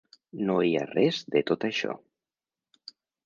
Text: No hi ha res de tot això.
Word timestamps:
No 0.45 0.55
hi 0.67 0.71
ha 0.77 0.85
res 0.93 1.19
de 1.35 1.43
tot 1.51 1.67
això. 1.69 1.95